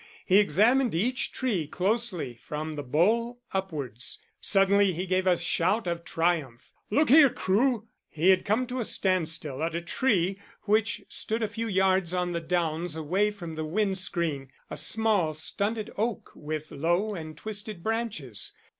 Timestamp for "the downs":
12.31-12.95